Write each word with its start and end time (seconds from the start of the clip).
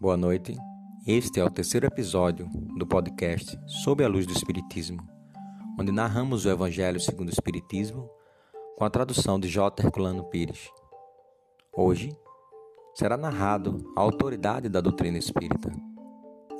Boa 0.00 0.16
noite. 0.16 0.56
Este 1.04 1.40
é 1.40 1.44
o 1.44 1.50
terceiro 1.50 1.84
episódio 1.84 2.48
do 2.78 2.86
podcast 2.86 3.58
Sob 3.66 4.04
a 4.04 4.06
Luz 4.06 4.28
do 4.28 4.32
Espiritismo, 4.32 5.04
onde 5.76 5.90
narramos 5.90 6.46
o 6.46 6.50
Evangelho 6.50 7.00
segundo 7.00 7.30
o 7.30 7.32
Espiritismo 7.32 8.08
com 8.76 8.84
a 8.84 8.90
tradução 8.90 9.40
de 9.40 9.48
J. 9.48 9.82
Herculano 9.82 10.22
Pires. 10.22 10.70
Hoje 11.76 12.16
será 12.94 13.16
narrado 13.16 13.92
a 13.96 14.00
autoridade 14.00 14.68
da 14.68 14.80
doutrina 14.80 15.18
espírita, 15.18 15.72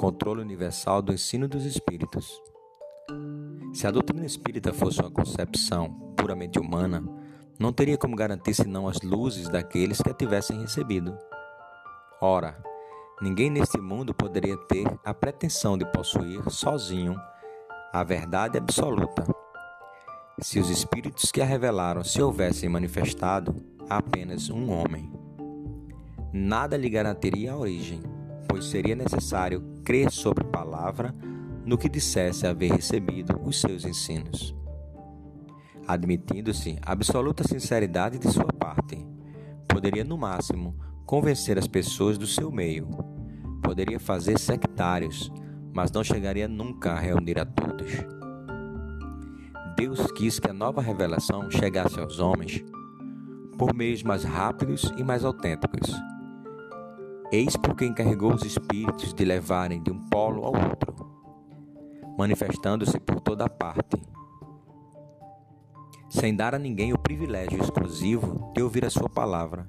controle 0.01 0.43
universal 0.43 1.01
do 1.01 1.13
ensino 1.13 1.47
dos 1.47 1.65
espíritos. 1.65 2.43
Se 3.73 3.87
a 3.87 3.93
doutrina 3.93 4.27
espírita 4.27 4.73
fosse 4.73 5.01
uma 5.01 5.13
concepção 5.13 6.13
puramente 6.17 6.59
humana, 6.59 7.05
não 7.57 7.73
teria 7.73 7.97
como 7.97 8.17
garantir 8.17 8.55
senão 8.55 8.89
as 8.89 9.01
luzes 9.01 9.49
daqueles 9.49 10.03
que 10.03 10.11
a 10.11 10.15
tivessem 10.15 10.61
recebido. 10.61 11.17
Ora, 12.21 12.61
Ninguém 13.21 13.51
neste 13.51 13.81
mundo 13.81 14.15
poderia 14.15 14.57
ter 14.57 14.87
a 15.05 15.13
pretensão 15.13 15.77
de 15.77 15.85
possuir 15.93 16.41
sozinho 16.51 17.21
a 17.93 18.05
verdade 18.05 18.57
absoluta. 18.57 19.27
Se 20.41 20.61
os 20.61 20.71
espíritos 20.71 21.33
que 21.33 21.41
a 21.41 21.45
revelaram 21.45 22.05
se 22.05 22.23
houvessem 22.23 22.69
manifestado 22.69 23.57
a 23.91 23.97
apenas 23.97 24.51
um 24.51 24.71
homem, 24.71 25.13
nada 26.33 26.77
lhe 26.77 26.89
garantiria 26.89 27.53
a 27.53 27.57
origem, 27.57 28.01
pois 28.47 28.67
seria 28.67 28.95
necessário 28.95 29.63
crer 29.85 30.13
sobre 30.13 30.45
palavra 30.45 31.13
no 31.67 31.77
que 31.77 31.89
dissesse 31.89 32.47
haver 32.47 32.71
recebido 32.71 33.41
os 33.43 33.61
seus 33.61 33.85
ensinos. 33.85 34.55
Admitindo-se 35.89 36.79
absoluta 36.83 37.43
sinceridade 37.43 38.19
de 38.19 38.31
sua 38.31 38.53
parte, 38.53 39.05
poderia 39.67 40.05
no 40.05 40.17
máximo 40.17 40.77
convencer 41.05 41.59
as 41.59 41.67
pessoas 41.67 42.19
do 42.19 42.27
seu 42.27 42.53
meio. 42.53 42.87
Poderia 43.63 44.01
fazer 44.01 44.39
sectários, 44.39 45.31
mas 45.75 45.91
não 45.91 46.03
chegaria 46.03 46.49
nunca 46.49 46.93
a 46.93 46.99
reunir 46.99 47.39
a 47.39 47.45
todos. 47.45 47.93
Deus 49.77 50.11
quis 50.13 50.41
que 50.41 50.51
a 50.51 50.53
nova 50.53 50.83
revelação 50.83 51.51
chegasse 51.51 52.01
aos 52.01 52.19
homens 52.19 52.65
por 53.57 53.75
meios 53.75 54.03
mais 54.03 54.25
rápidos 54.25 54.85
e 54.97 55.05
mais 55.05 55.25
autênticos. 55.25 55.91
Eis 57.31 57.57
porque 57.57 57.85
encarregou 57.85 58.33
os 58.33 58.43
espíritos 58.43 59.13
de 59.13 59.25
levarem 59.25 59.83
de 59.83 59.91
um 59.91 60.01
polo 60.09 60.45
ao 60.45 60.55
outro, 60.55 60.95
manifestando-se 62.17 62.99
por 62.99 63.21
toda 63.21 63.49
parte, 63.49 64.01
sem 66.09 66.35
dar 66.35 66.55
a 66.55 66.59
ninguém 66.59 66.93
o 66.93 66.99
privilégio 66.99 67.61
exclusivo 67.63 68.51
de 68.55 68.63
ouvir 68.63 68.85
a 68.85 68.91
sua 68.91 69.09
palavra. 69.09 69.69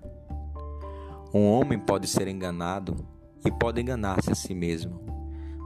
Um 1.34 1.46
homem 1.48 1.78
pode 1.78 2.08
ser 2.08 2.28
enganado 2.28 2.96
e 3.46 3.52
pode 3.52 3.82
enganar-se 3.82 4.32
a 4.32 4.36
si 4.36 4.54
mesmo, 4.54 5.00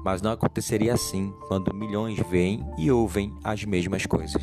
mas 0.04 0.22
não 0.22 0.32
aconteceria 0.32 0.94
assim 0.94 1.34
quando 1.48 1.74
milhões 1.74 2.20
veem 2.30 2.66
e 2.78 2.92
ouvem 2.92 3.34
as 3.44 3.64
mesmas 3.64 4.06
coisas. 4.06 4.42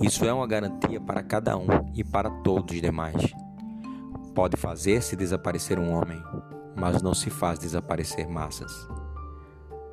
Isso 0.00 0.24
é 0.24 0.32
uma 0.32 0.46
garantia 0.46 1.00
para 1.00 1.22
cada 1.22 1.56
um 1.56 1.66
e 1.94 2.04
para 2.04 2.30
todos 2.30 2.74
os 2.74 2.80
demais. 2.80 3.34
Pode 4.34 4.56
fazer-se 4.56 5.16
desaparecer 5.16 5.78
um 5.78 5.92
homem, 5.92 6.22
mas 6.76 7.02
não 7.02 7.12
se 7.12 7.30
faz 7.30 7.58
desaparecer 7.58 8.28
massas. 8.28 8.72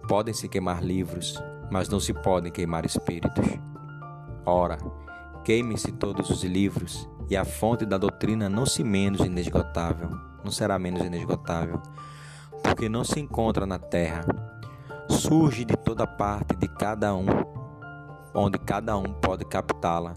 Podem-se 0.08 0.48
queimar 0.48 0.84
livros, 0.84 1.42
mas 1.72 1.90
não 1.90 2.00
se 2.00 2.14
podem 2.14 2.52
queimar 2.52 2.86
espíritos. 2.86 3.46
Ora, 4.46 4.78
queimem-se 5.44 5.92
todos 5.94 6.30
os 6.30 6.44
livros 6.44 7.10
e 7.28 7.36
a 7.36 7.44
fonte 7.44 7.84
da 7.84 7.98
doutrina 7.98 8.48
não 8.48 8.68
se 8.68 8.84
menos 8.84 9.22
inesgotável, 9.22 10.12
não 10.46 10.52
será 10.52 10.78
menos 10.78 11.02
inesgotável, 11.04 11.82
porque 12.64 12.88
não 12.88 13.04
se 13.04 13.20
encontra 13.20 13.66
na 13.66 13.80
terra. 13.80 14.24
Surge 15.10 15.66
de 15.66 15.76
toda 15.76 16.06
parte 16.06 16.56
de 16.56 16.68
cada 16.68 17.16
um, 17.16 17.26
onde 18.34 18.60
cada 18.60 18.96
um 18.96 19.12
pode 19.14 19.44
captá-la. 19.44 20.14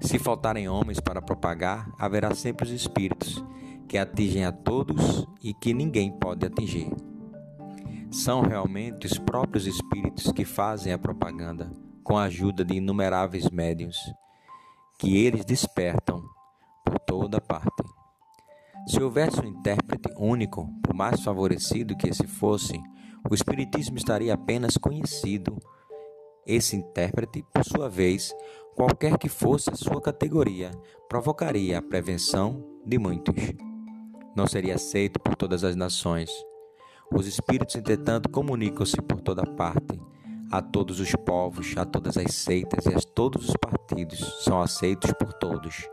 Se 0.00 0.18
faltarem 0.18 0.66
homens 0.66 0.98
para 0.98 1.20
propagar, 1.20 1.90
haverá 1.98 2.34
sempre 2.34 2.66
os 2.66 2.72
espíritos 2.72 3.44
que 3.86 3.98
atingem 3.98 4.46
a 4.46 4.52
todos 4.52 5.26
e 5.42 5.52
que 5.52 5.74
ninguém 5.74 6.10
pode 6.10 6.46
atingir. 6.46 6.90
São 8.10 8.40
realmente 8.40 9.06
os 9.06 9.18
próprios 9.18 9.66
espíritos 9.66 10.32
que 10.32 10.44
fazem 10.44 10.92
a 10.92 10.98
propaganda 10.98 11.70
com 12.02 12.16
a 12.16 12.24
ajuda 12.24 12.64
de 12.64 12.76
inumeráveis 12.76 13.50
médiuns 13.50 13.98
que 14.98 15.16
eles 15.16 15.44
despertam 15.44 16.24
por 16.84 16.98
toda 16.98 17.40
parte. 17.40 17.89
Se 18.86 19.02
houvesse 19.02 19.40
um 19.40 19.46
intérprete 19.46 20.10
único, 20.16 20.68
por 20.82 20.94
mais 20.94 21.22
favorecido 21.22 21.96
que 21.96 22.08
esse 22.08 22.26
fosse, 22.26 22.80
o 23.28 23.34
Espiritismo 23.34 23.96
estaria 23.96 24.34
apenas 24.34 24.76
conhecido. 24.76 25.58
Esse 26.46 26.76
intérprete, 26.76 27.44
por 27.52 27.64
sua 27.64 27.88
vez, 27.88 28.34
qualquer 28.74 29.18
que 29.18 29.28
fosse 29.28 29.70
a 29.70 29.76
sua 29.76 30.00
categoria, 30.00 30.70
provocaria 31.08 31.78
a 31.78 31.82
prevenção 31.82 32.64
de 32.84 32.98
muitos. 32.98 33.34
Não 34.34 34.46
seria 34.46 34.76
aceito 34.76 35.20
por 35.20 35.36
todas 35.36 35.64
as 35.64 35.76
nações. 35.76 36.30
Os 37.12 37.26
espíritos, 37.26 37.74
entretanto, 37.76 38.28
comunicam-se 38.30 39.00
por 39.02 39.20
toda 39.20 39.44
parte 39.44 40.00
a 40.50 40.60
todos 40.60 40.98
os 40.98 41.12
povos, 41.14 41.76
a 41.76 41.84
todas 41.84 42.16
as 42.16 42.34
seitas 42.34 42.84
e 42.86 42.94
a 42.94 43.00
todos 43.14 43.48
os 43.48 43.56
partidos, 43.56 44.42
são 44.42 44.60
aceitos 44.60 45.12
por 45.12 45.32
todos. 45.34 45.88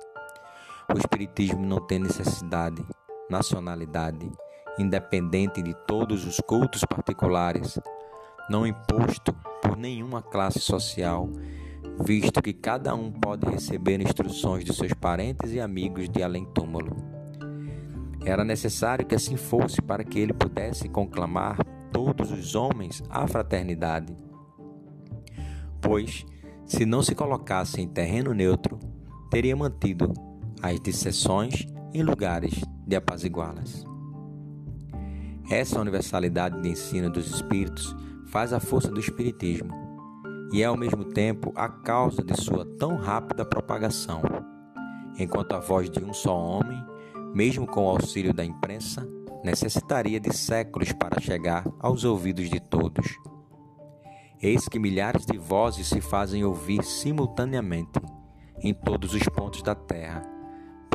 O 0.93 0.97
Espiritismo 0.97 1.65
não 1.65 1.79
tem 1.79 1.99
necessidade, 1.99 2.83
nacionalidade, 3.29 4.31
independente 4.79 5.61
de 5.61 5.73
todos 5.85 6.25
os 6.25 6.39
cultos 6.39 6.83
particulares, 6.85 7.79
não 8.49 8.65
imposto 8.65 9.33
por 9.61 9.75
nenhuma 9.75 10.21
classe 10.21 10.59
social, 10.59 11.29
visto 12.05 12.41
que 12.41 12.53
cada 12.53 12.95
um 12.95 13.11
pode 13.11 13.45
receber 13.49 14.01
instruções 14.01 14.63
de 14.63 14.73
seus 14.73 14.93
parentes 14.93 15.51
e 15.53 15.59
amigos 15.59 16.09
de 16.09 16.23
além-túmulo. 16.23 16.95
Era 18.25 18.43
necessário 18.43 19.05
que 19.05 19.15
assim 19.15 19.37
fosse 19.37 19.81
para 19.81 20.03
que 20.03 20.19
ele 20.19 20.33
pudesse 20.33 20.87
conclamar 20.89 21.57
todos 21.91 22.31
os 22.31 22.55
homens 22.55 23.03
à 23.09 23.27
fraternidade 23.27 24.15
pois, 25.81 26.25
se 26.65 26.85
não 26.85 27.01
se 27.01 27.15
colocasse 27.15 27.81
em 27.81 27.87
terreno 27.87 28.33
neutro, 28.33 28.77
teria 29.29 29.55
mantido 29.55 30.13
as 30.61 30.79
dissessões 30.79 31.67
em 31.93 32.03
lugares 32.03 32.53
de 32.85 32.95
apaziguá-las. 32.95 33.85
Essa 35.49 35.79
universalidade 35.79 36.61
de 36.61 36.69
ensino 36.69 37.09
dos 37.09 37.27
espíritos 37.27 37.95
faz 38.27 38.51
a 38.51 38.59
força 38.59 38.89
do 38.89 38.99
espiritismo 38.99 39.71
e 40.51 40.61
é 40.61 40.65
ao 40.65 40.77
mesmo 40.77 41.05
tempo 41.05 41.51
a 41.55 41.69
causa 41.69 42.23
de 42.23 42.35
sua 42.39 42.65
tão 42.77 42.95
rápida 42.97 43.45
propagação, 43.45 44.21
enquanto 45.17 45.53
a 45.53 45.59
voz 45.59 45.89
de 45.89 46.03
um 46.03 46.13
só 46.13 46.37
homem, 46.37 46.83
mesmo 47.33 47.65
com 47.65 47.85
o 47.85 47.89
auxílio 47.89 48.33
da 48.33 48.43
imprensa, 48.43 49.07
necessitaria 49.43 50.19
de 50.19 50.35
séculos 50.35 50.91
para 50.93 51.21
chegar 51.21 51.65
aos 51.79 52.03
ouvidos 52.03 52.49
de 52.49 52.59
todos. 52.59 53.07
Eis 54.41 54.67
que 54.67 54.79
milhares 54.79 55.25
de 55.25 55.37
vozes 55.37 55.87
se 55.87 56.01
fazem 56.01 56.43
ouvir 56.43 56.83
simultaneamente 56.83 57.99
em 58.61 58.73
todos 58.73 59.13
os 59.13 59.23
pontos 59.23 59.61
da 59.61 59.75
terra, 59.75 60.36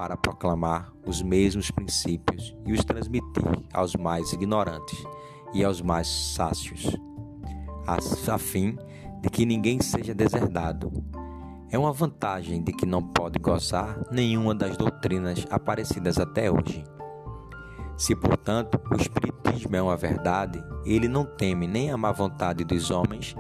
para 0.03 0.17
proclamar 0.17 0.93
os 1.07 1.23
mesmos 1.23 1.71
princípios 1.71 2.57
e 2.67 2.73
os 2.73 2.85
transmitir 2.85 3.45
aos 3.73 3.95
mais 3.95 4.33
ignorantes 4.33 5.01
e 5.55 5.63
aos 5.63 5.81
mais 5.81 6.09
sácios, 6.09 6.97
a 7.87 8.37
fim 8.37 8.77
de 9.21 9.31
que 9.31 9.47
ninguém 9.47 9.81
seja 9.81 10.13
deserdado. 10.13 10.93
É 11.71 11.79
uma 11.79 11.93
vantagem 11.93 12.61
de 12.65 12.73
que 12.73 12.85
não 12.85 13.01
pode 13.01 13.39
gozar 13.39 13.97
nenhuma 14.11 14.57
das 14.57 14.77
doutrinas 14.77 15.47
aparecidas 15.49 16.19
até 16.19 16.51
hoje. 16.51 16.83
Se, 17.97 18.17
portanto, 18.17 18.81
o 18.91 18.97
Espiritismo 18.97 19.77
é 19.77 19.83
uma 19.83 19.97
verdade, 19.97 20.61
ele 20.85 21.07
não 21.07 21.25
teme 21.25 21.69
nem 21.69 21.93
a 21.93 21.97
má 21.97 22.11
vontade 22.11 22.65
dos 22.65 22.91
homens, 22.91 23.37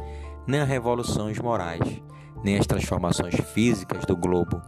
nem 0.46 0.60
as 0.60 0.68
revoluções 0.68 1.40
morais, 1.40 2.00
nem 2.44 2.56
as 2.56 2.66
transformações 2.66 3.34
físicas 3.52 4.04
do 4.04 4.16
globo, 4.16 4.62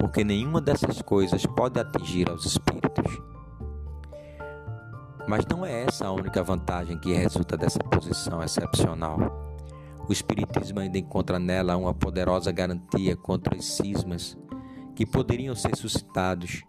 porque 0.00 0.24
nenhuma 0.24 0.62
dessas 0.62 1.02
coisas 1.02 1.44
pode 1.44 1.78
atingir 1.78 2.30
aos 2.30 2.46
espíritos. 2.46 3.20
Mas 5.28 5.44
não 5.44 5.64
é 5.64 5.84
essa 5.84 6.06
a 6.06 6.12
única 6.12 6.42
vantagem 6.42 6.98
que 6.98 7.12
resulta 7.12 7.54
dessa 7.54 7.78
posição 7.80 8.42
excepcional. 8.42 9.18
O 10.08 10.12
Espiritismo 10.12 10.80
ainda 10.80 10.96
encontra 10.96 11.38
nela 11.38 11.76
uma 11.76 11.92
poderosa 11.92 12.50
garantia 12.50 13.14
contra 13.14 13.54
os 13.54 13.76
cismas 13.76 14.38
que 14.96 15.04
poderiam 15.04 15.54
ser 15.54 15.76
suscitados, 15.76 16.62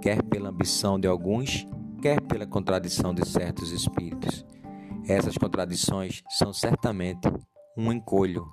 quer 0.00 0.22
pela 0.22 0.48
ambição 0.48 0.98
de 0.98 1.06
alguns, 1.06 1.66
quer 2.00 2.22
pela 2.22 2.46
contradição 2.46 3.12
de 3.12 3.28
certos 3.28 3.70
espíritos. 3.70 4.46
Essas 5.06 5.36
contradições 5.36 6.22
são 6.30 6.54
certamente 6.54 7.30
um 7.76 7.92
encolho, 7.92 8.46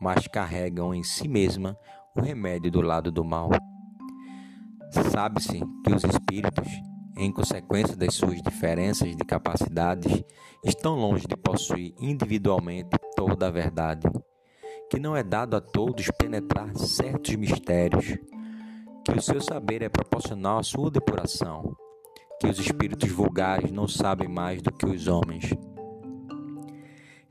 mas 0.00 0.28
carregam 0.28 0.94
em 0.94 1.02
si 1.02 1.26
mesma 1.26 1.76
o 2.16 2.20
remédio 2.20 2.70
do 2.70 2.80
lado 2.80 3.10
do 3.10 3.24
mal. 3.24 3.50
Sabe-se 5.12 5.60
que 5.84 5.94
os 5.94 6.04
espíritos 6.04 6.68
em 7.18 7.32
consequência 7.32 7.96
das 7.96 8.14
suas 8.14 8.40
diferenças 8.40 9.16
de 9.16 9.24
capacidades, 9.24 10.22
estão 10.64 10.94
longe 10.94 11.26
de 11.26 11.36
possuir 11.36 11.92
individualmente 12.00 12.90
toda 13.16 13.48
a 13.48 13.50
verdade, 13.50 14.08
que 14.88 15.00
não 15.00 15.16
é 15.16 15.24
dado 15.24 15.56
a 15.56 15.60
todos 15.60 16.08
penetrar 16.16 16.72
certos 16.76 17.34
mistérios, 17.34 18.16
que 19.04 19.18
o 19.18 19.20
seu 19.20 19.40
saber 19.40 19.82
é 19.82 19.88
proporcional 19.88 20.58
à 20.58 20.62
sua 20.62 20.92
depuração, 20.92 21.76
que 22.40 22.46
os 22.46 22.58
espíritos 22.60 23.10
vulgares 23.10 23.72
não 23.72 23.88
sabem 23.88 24.28
mais 24.28 24.62
do 24.62 24.72
que 24.72 24.86
os 24.86 25.08
homens, 25.08 25.52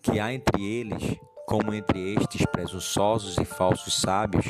que 0.01 0.19
há 0.19 0.33
entre 0.33 0.65
eles, 0.65 1.17
como 1.47 1.73
entre 1.73 2.13
estes 2.13 2.45
presunçosos 2.45 3.37
e 3.37 3.45
falsos 3.45 4.01
sábios, 4.01 4.45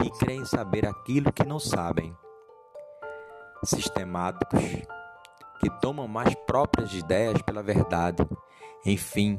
que 0.00 0.10
creem 0.18 0.46
saber 0.46 0.86
aquilo 0.86 1.30
que 1.30 1.44
não 1.44 1.60
sabem 1.60 2.16
sistemáticos, 3.62 4.62
que 5.60 5.68
tomam 5.82 6.08
mais 6.08 6.34
próprias 6.46 6.94
ideias 6.94 7.42
pela 7.42 7.62
verdade. 7.62 8.26
Enfim, 8.86 9.36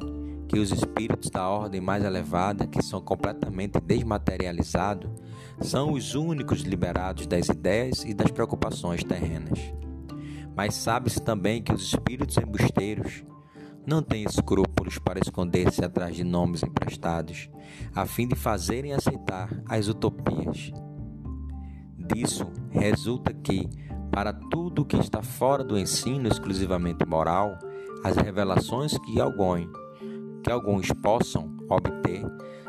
que 0.47 0.59
os 0.59 0.71
espíritos 0.71 1.31
da 1.31 1.49
ordem 1.49 1.81
mais 1.81 2.03
elevada, 2.03 2.67
que 2.67 2.83
são 2.83 3.01
completamente 3.01 3.79
desmaterializados, 3.79 5.09
são 5.61 5.93
os 5.93 6.13
únicos 6.13 6.61
liberados 6.61 7.25
das 7.25 7.47
ideias 7.47 8.03
e 8.03 8.13
das 8.13 8.29
preocupações 8.29 9.03
terrenas. 9.03 9.59
Mas 10.55 10.75
sabe-se 10.75 11.21
também 11.21 11.63
que 11.63 11.73
os 11.73 11.81
espíritos 11.81 12.37
embusteiros 12.37 13.23
não 13.89 14.03
têm 14.03 14.23
escrúpulos 14.23 14.99
para 14.99 15.19
esconder-se 15.19 15.83
atrás 15.83 16.15
de 16.15 16.23
nomes 16.23 16.61
emprestados, 16.61 17.49
a 17.95 18.05
fim 18.05 18.27
de 18.27 18.35
fazerem 18.35 18.93
aceitar 18.93 19.49
as 19.67 19.87
utopias. 19.87 20.71
Disso 21.97 22.45
resulta 22.69 23.33
que, 23.33 23.67
para 24.11 24.31
tudo 24.31 24.85
que 24.85 24.95
está 24.95 25.23
fora 25.23 25.63
do 25.63 25.77
ensino 25.77 26.27
exclusivamente 26.27 27.03
moral, 27.03 27.57
as 28.03 28.15
revelações 28.15 28.95
que 28.99 29.19
alguns, 29.19 29.67
que 30.43 30.51
alguns 30.51 30.87
possam 31.01 31.57
obter 31.67 32.23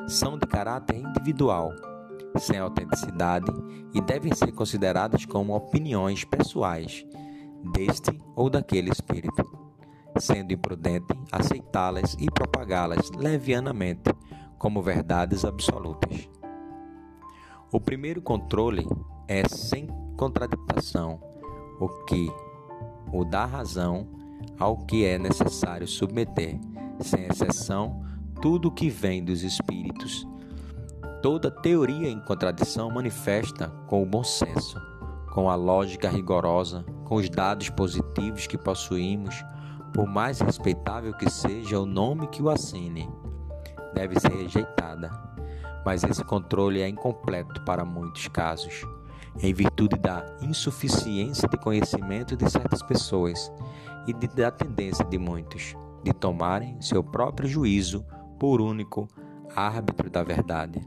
são 0.08 0.38
de 0.38 0.46
caráter 0.46 0.96
individual, 0.96 1.70
sem 2.38 2.58
autenticidade 2.58 3.52
e 3.92 4.00
devem 4.00 4.34
ser 4.34 4.52
consideradas 4.52 5.26
como 5.26 5.54
opiniões 5.54 6.24
pessoais 6.24 7.04
deste 7.74 8.18
ou 8.34 8.48
daquele 8.48 8.90
espírito, 8.90 9.69
sendo 10.20 10.52
imprudente 10.52 11.14
aceitá-las 11.32 12.16
e 12.18 12.26
propagá-las 12.30 13.10
levianamente 13.10 14.14
como 14.58 14.82
verdades 14.82 15.44
absolutas. 15.44 16.28
O 17.72 17.80
primeiro 17.80 18.20
controle 18.20 18.86
é 19.26 19.46
sem 19.48 19.86
contradição 20.16 21.20
o 21.80 21.88
que 22.04 22.30
o 23.12 23.24
dá 23.24 23.46
razão 23.46 24.08
ao 24.58 24.76
que 24.76 25.04
é 25.04 25.18
necessário 25.18 25.86
submeter, 25.86 26.58
sem 27.00 27.26
exceção, 27.26 28.04
tudo 28.40 28.68
o 28.68 28.72
que 28.72 28.90
vem 28.90 29.24
dos 29.24 29.42
espíritos. 29.42 30.26
Toda 31.22 31.50
teoria 31.50 32.08
em 32.08 32.20
contradição 32.20 32.90
manifesta 32.90 33.68
com 33.86 34.02
o 34.02 34.06
bom 34.06 34.24
senso, 34.24 34.80
com 35.32 35.48
a 35.48 35.54
lógica 35.54 36.08
rigorosa, 36.08 36.84
com 37.04 37.16
os 37.16 37.28
dados 37.28 37.70
positivos 37.70 38.46
que 38.46 38.58
possuímos, 38.58 39.44
por 39.92 40.06
mais 40.06 40.40
respeitável 40.40 41.12
que 41.14 41.30
seja 41.30 41.78
o 41.78 41.86
nome 41.86 42.26
que 42.28 42.42
o 42.42 42.50
assine, 42.50 43.08
deve 43.94 44.18
ser 44.18 44.32
rejeitada. 44.32 45.10
Mas 45.84 46.04
esse 46.04 46.24
controle 46.24 46.80
é 46.80 46.88
incompleto 46.88 47.62
para 47.62 47.84
muitos 47.84 48.28
casos 48.28 48.84
em 49.38 49.54
virtude 49.54 49.96
da 49.96 50.24
insuficiência 50.42 51.48
de 51.48 51.56
conhecimento 51.56 52.36
de 52.36 52.50
certas 52.50 52.82
pessoas 52.82 53.50
e 54.06 54.12
de, 54.12 54.26
da 54.28 54.50
tendência 54.50 55.04
de 55.04 55.18
muitos 55.18 55.76
de 56.02 56.12
tomarem 56.12 56.80
seu 56.80 57.04
próprio 57.04 57.48
juízo 57.48 58.04
por 58.38 58.60
único 58.60 59.06
árbitro 59.54 60.10
da 60.10 60.22
verdade. 60.22 60.80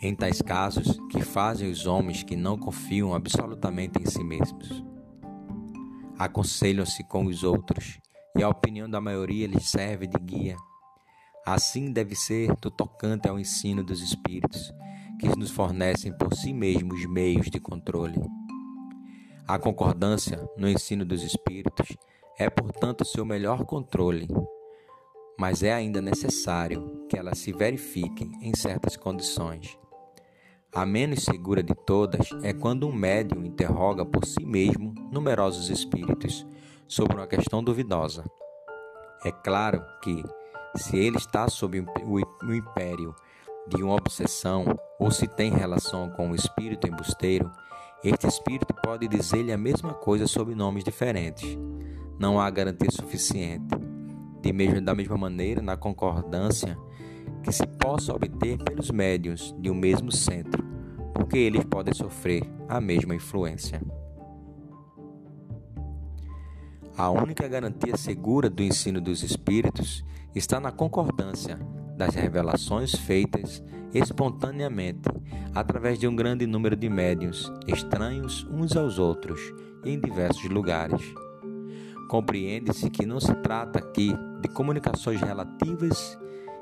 Em 0.00 0.14
tais 0.14 0.42
casos, 0.42 1.00
que 1.10 1.22
fazem 1.22 1.70
os 1.70 1.86
homens 1.86 2.22
que 2.22 2.36
não 2.36 2.58
confiam 2.58 3.14
absolutamente 3.14 4.00
em 4.00 4.04
si 4.04 4.22
mesmos? 4.22 4.84
Aconselham-se 6.18 7.04
com 7.04 7.26
os 7.26 7.42
outros, 7.42 7.98
e 8.36 8.42
a 8.42 8.48
opinião 8.48 8.88
da 8.88 9.00
maioria 9.00 9.46
lhes 9.46 9.68
serve 9.68 10.06
de 10.06 10.18
guia. 10.18 10.56
Assim 11.44 11.92
deve 11.92 12.14
ser 12.14 12.54
do 12.56 12.70
tocante 12.70 13.28
ao 13.28 13.38
ensino 13.38 13.84
dos 13.84 14.00
Espíritos, 14.00 14.72
que 15.18 15.28
nos 15.28 15.50
fornecem 15.50 16.12
por 16.12 16.34
si 16.34 16.52
mesmos 16.52 17.06
meios 17.06 17.48
de 17.50 17.58
controle. 17.58 18.20
A 19.46 19.58
concordância 19.58 20.44
no 20.56 20.68
ensino 20.68 21.04
dos 21.04 21.22
espíritos 21.22 21.96
é, 22.36 22.50
portanto, 22.50 23.04
seu 23.04 23.24
melhor 23.24 23.64
controle, 23.64 24.28
mas 25.38 25.62
é 25.62 25.72
ainda 25.72 26.02
necessário 26.02 27.06
que 27.08 27.16
ela 27.16 27.34
se 27.34 27.52
verifique 27.52 28.30
em 28.42 28.54
certas 28.54 28.96
condições. 28.96 29.78
A 30.76 30.84
menos 30.84 31.24
segura 31.24 31.62
de 31.62 31.74
todas 31.74 32.28
é 32.42 32.52
quando 32.52 32.86
um 32.86 32.92
médium 32.92 33.46
interroga 33.46 34.04
por 34.04 34.26
si 34.26 34.44
mesmo 34.44 34.94
numerosos 35.10 35.70
espíritos 35.70 36.46
sobre 36.86 37.16
uma 37.16 37.26
questão 37.26 37.64
duvidosa. 37.64 38.22
É 39.24 39.32
claro 39.32 39.82
que, 40.02 40.22
se 40.76 40.98
ele 40.98 41.16
está 41.16 41.48
sob 41.48 41.80
o 41.80 42.52
império 42.52 43.14
de 43.66 43.82
uma 43.82 43.94
obsessão 43.94 44.66
ou 45.00 45.10
se 45.10 45.26
tem 45.26 45.50
relação 45.50 46.10
com 46.10 46.30
o 46.30 46.34
espírito 46.34 46.86
embusteiro, 46.86 47.50
este 48.04 48.26
espírito 48.26 48.74
pode 48.84 49.08
dizer-lhe 49.08 49.52
a 49.54 49.58
mesma 49.58 49.94
coisa 49.94 50.26
sob 50.26 50.54
nomes 50.54 50.84
diferentes. 50.84 51.56
Não 52.18 52.38
há 52.38 52.50
garantia 52.50 52.90
suficiente, 52.90 53.74
de 54.42 54.52
mesmo, 54.52 54.82
da 54.82 54.94
mesma 54.94 55.16
maneira, 55.16 55.62
na 55.62 55.78
concordância 55.78 56.76
que 57.46 57.52
se 57.52 57.64
possa 57.64 58.12
obter 58.12 58.58
pelos 58.58 58.90
médiuns 58.90 59.54
de 59.60 59.70
um 59.70 59.74
mesmo 59.74 60.10
centro, 60.10 60.64
porque 61.14 61.38
eles 61.38 61.64
podem 61.64 61.94
sofrer 61.94 62.42
a 62.68 62.80
mesma 62.80 63.14
influência. 63.14 63.80
A 66.98 67.08
única 67.08 67.46
garantia 67.46 67.96
segura 67.96 68.50
do 68.50 68.64
ensino 68.64 69.00
dos 69.00 69.22
espíritos 69.22 70.04
está 70.34 70.58
na 70.58 70.72
concordância 70.72 71.56
das 71.96 72.16
revelações 72.16 72.96
feitas 72.96 73.62
espontaneamente 73.94 75.08
através 75.54 76.00
de 76.00 76.08
um 76.08 76.16
grande 76.16 76.48
número 76.48 76.74
de 76.74 76.88
médiuns, 76.88 77.48
estranhos 77.68 78.44
uns 78.50 78.76
aos 78.76 78.98
outros 78.98 79.40
em 79.84 80.00
diversos 80.00 80.50
lugares. 80.50 81.00
Compreende-se 82.08 82.90
que 82.90 83.06
não 83.06 83.20
se 83.20 83.34
trata 83.36 83.78
aqui 83.78 84.12
de 84.40 84.48
comunicações 84.48 85.20
relativas 85.20 86.18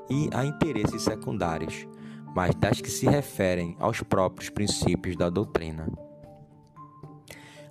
e 0.09 0.29
a 0.33 0.45
interesses 0.45 1.01
secundários, 1.03 1.87
mas 2.35 2.53
das 2.55 2.81
que 2.81 2.89
se 2.89 3.05
referem 3.05 3.75
aos 3.79 4.01
próprios 4.01 4.49
princípios 4.49 5.15
da 5.15 5.29
doutrina. 5.29 5.87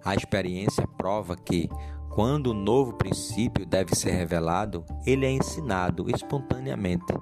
A 0.05 0.14
experiência 0.14 0.87
prova 0.87 1.37
que, 1.37 1.69
quando 2.11 2.49
o 2.49 2.55
novo 2.55 2.95
princípio 2.95 3.67
deve 3.67 3.95
ser 3.95 4.12
revelado, 4.12 4.85
ele 5.07 5.26
é 5.26 5.31
ensinado 5.31 6.11
espontaneamente 6.11 7.14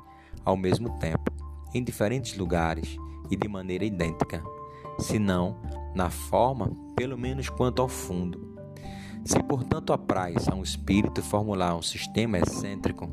ao 0.45 0.57
mesmo 0.57 0.99
tempo, 0.99 1.31
em 1.73 1.83
diferentes 1.83 2.37
lugares 2.37 2.97
e 3.31 3.37
de 3.37 3.49
maneira 3.49 3.85
idêntica, 3.85 4.43
se 4.99 5.19
não 5.19 5.57
na 5.95 6.11
forma, 6.11 6.73
pelo 6.97 7.17
menos 7.17 7.49
quanto 7.49 7.81
ao 7.81 7.89
fundo. 7.89 8.53
Se, 9.25 9.41
portanto, 9.43 9.93
apraz 9.93 10.49
a 10.49 10.55
um 10.55 10.63
espírito 10.63 11.23
formular 11.23 11.77
um 11.77 11.83
sistema 11.83 12.39
excêntrico, 12.39 13.09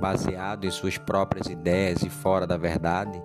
baseado 0.00 0.64
em 0.64 0.70
suas 0.70 0.98
próprias 0.98 1.46
ideias 1.48 2.02
e 2.02 2.10
fora 2.10 2.46
da 2.46 2.56
verdade, 2.56 3.22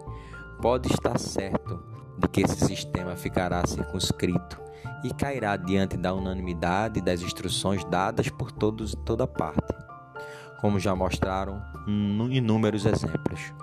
pode 0.61 0.91
estar 0.91 1.17
certo 1.19 1.81
de 2.17 2.27
que 2.27 2.41
esse 2.41 2.65
sistema 2.65 3.15
ficará 3.15 3.65
circunscrito 3.65 4.61
e 5.03 5.13
cairá 5.13 5.55
diante 5.55 5.97
da 5.97 6.13
unanimidade 6.13 7.01
das 7.01 7.21
instruções 7.21 7.83
dadas 7.85 8.29
por 8.29 8.51
todos 8.51 8.95
toda 9.05 9.27
parte 9.27 9.83
como 10.63 10.79
já 10.79 10.95
mostraram 10.95 11.61
inúmeros 12.31 12.85
exemplos. 12.85 13.53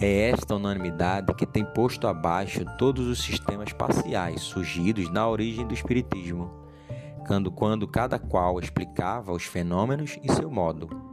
É 0.00 0.30
esta 0.30 0.56
unanimidade 0.56 1.32
que 1.34 1.46
tem 1.46 1.64
posto 1.64 2.08
abaixo 2.08 2.64
todos 2.76 3.06
os 3.06 3.22
sistemas 3.22 3.72
parciais 3.72 4.40
surgidos 4.40 5.08
na 5.12 5.28
origem 5.28 5.64
do 5.64 5.72
Espiritismo, 5.72 6.50
quando, 7.24 7.52
quando 7.52 7.86
cada 7.86 8.18
qual 8.18 8.58
explicava 8.58 9.30
os 9.30 9.44
fenômenos 9.44 10.18
e 10.24 10.32
seu 10.32 10.50
modo. 10.50 11.09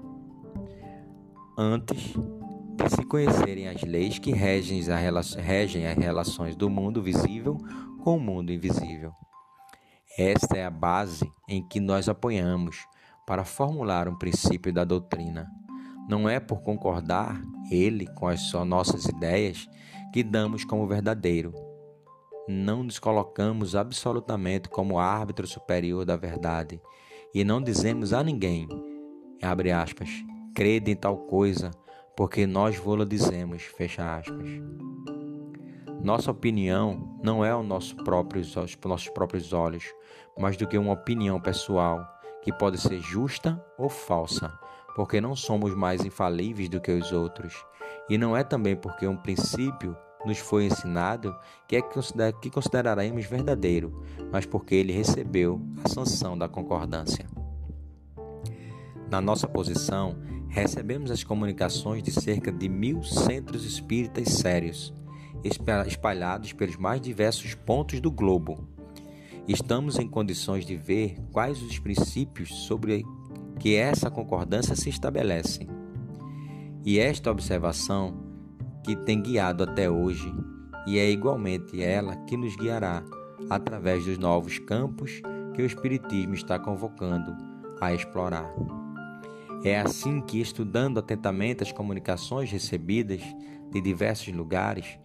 Antes 1.60 2.14
de 2.76 2.90
se 2.96 3.04
conhecerem 3.04 3.68
as 3.68 3.82
leis 3.82 4.20
que 4.20 4.32
regem 4.32 4.80
as 4.80 5.98
relações 5.98 6.56
do 6.56 6.70
mundo 6.70 7.02
visível 7.02 7.58
com 8.04 8.18
o 8.18 8.20
mundo 8.20 8.52
invisível. 8.52 9.12
Esta 10.16 10.56
é 10.56 10.66
a 10.66 10.70
base 10.70 11.28
em 11.50 11.68
que 11.68 11.80
nós 11.80 12.08
apoiamos 12.08 12.86
para 13.26 13.44
formular 13.44 14.08
um 14.08 14.16
princípio 14.16 14.72
da 14.72 14.84
doutrina. 14.84 15.50
Não 16.08 16.30
é 16.30 16.40
por 16.40 16.62
concordar 16.62 17.42
ele 17.72 18.06
com 18.14 18.28
as 18.28 18.54
nossas 18.54 19.06
ideias 19.06 19.68
que 20.14 20.24
damos 20.24 20.64
como 20.64 20.86
verdadeiro. 20.86 21.54
não 22.48 22.84
nos 22.84 23.00
colocamos 23.00 23.76
absolutamente 23.76 24.70
como 24.70 25.00
árbitro 25.00 25.48
superior 25.48 26.06
da 26.06 26.16
verdade 26.16 26.80
e 27.34 27.44
não 27.44 27.62
dizemos 27.62 28.14
a 28.14 28.24
ninguém, 28.24 28.68
abre 29.42 29.70
aspas, 29.70 30.10
crede 30.58 30.90
em 30.90 30.96
tal 30.96 31.16
coisa, 31.16 31.70
porque 32.16 32.48
nós 32.48 32.76
vô-la 32.78 33.06
dizemos, 33.06 33.62
fecha 33.62 34.18
aspas. 34.18 34.50
Nossa 36.02 36.32
opinião 36.32 37.16
não 37.24 37.46
é 37.46 37.52
aos 37.52 37.64
nosso 37.64 37.96
próprios, 37.98 38.58
aos 38.58 38.76
nossos 38.84 39.10
próprios 39.10 39.54
olhos, 39.54 39.84
mas 40.36 40.58
do 40.58 40.68
que 40.68 40.76
uma 40.76 40.94
opinião 40.94 41.40
pessoal, 41.40 42.04
que 42.42 42.52
pode 42.52 42.80
ser 42.80 43.00
justa 43.02 43.64
ou 43.78 43.88
falsa, 43.88 44.52
porque 44.96 45.22
não 45.22 45.36
somos 45.36 45.76
mais 45.76 46.04
infalíveis 46.04 46.70
do 46.70 46.82
que 46.82 46.92
os 46.92 47.12
outros. 47.12 47.54
E 48.10 48.18
não 48.18 48.36
é 48.36 48.44
também 48.44 48.76
porque 48.76 49.06
um 49.06 49.16
princípio 49.16 49.96
nos 50.26 50.40
foi 50.40 50.66
ensinado 50.66 51.38
que 51.68 51.76
é 51.76 51.82
que 51.84 52.50
consideraremos 52.50 53.28
verdadeiro, 53.28 54.04
mas 54.32 54.44
porque 54.48 54.74
ele 54.74 54.92
recebeu 54.92 55.62
a 55.86 55.88
sanção 55.88 56.36
da 56.36 56.50
concordância. 56.50 57.28
Na 59.08 59.22
nossa 59.22 59.48
posição, 59.48 60.18
recebemos 60.58 61.12
as 61.12 61.24
comunicações 61.24 62.02
de 62.02 62.12
cerca 62.12 62.52
de 62.52 62.68
mil 62.68 63.04
centros 63.04 63.64
espíritas 63.64 64.30
sérios, 64.30 64.92
espalhados 65.86 66.52
pelos 66.52 66.76
mais 66.78 67.00
diversos 67.00 67.54
pontos 67.54 68.02
do 68.02 68.10
globo. 68.10 68.68
Estamos 69.48 70.00
em 70.00 70.08
condições 70.08 70.66
de 70.66 70.76
ver 70.76 71.16
quais 71.32 71.62
os 71.62 71.78
princípios 71.78 72.50
sobre 72.66 73.06
que 73.60 73.76
essa 73.76 74.10
concordância 74.10 74.76
se 74.76 74.90
estabelece. 74.90 75.68
E 76.84 76.98
esta 76.98 77.30
observação 77.30 78.18
que 78.84 78.96
tem 78.96 79.22
guiado 79.22 79.64
até 79.64 79.88
hoje, 79.88 80.34
e 80.88 80.98
é 80.98 81.08
igualmente 81.08 81.84
ela 81.84 82.16
que 82.26 82.36
nos 82.36 82.56
guiará 82.56 83.04
através 83.48 84.06
dos 84.06 84.18
novos 84.18 84.58
campos 84.58 85.22
que 85.54 85.62
o 85.62 85.66
Espiritismo 85.66 86.34
está 86.34 86.58
convocando 86.58 87.36
a 87.80 87.94
explorar. 87.94 88.52
É 89.64 89.80
assim 89.80 90.22
que, 90.22 90.40
estudando 90.40 91.00
atentamente 91.00 91.64
as 91.64 91.72
comunicações 91.72 92.52
recebidas 92.52 93.22
de 93.72 93.82
diversos 93.82 94.34
lugares, 94.34 95.00